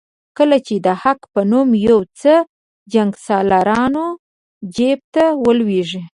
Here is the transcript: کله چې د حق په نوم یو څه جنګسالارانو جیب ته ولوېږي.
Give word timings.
کله 0.37 0.57
چې 0.67 0.75
د 0.85 0.87
حق 1.01 1.19
په 1.33 1.41
نوم 1.51 1.69
یو 1.89 1.99
څه 2.19 2.33
جنګسالارانو 2.93 4.05
جیب 4.75 4.99
ته 5.13 5.25
ولوېږي. 5.43 6.01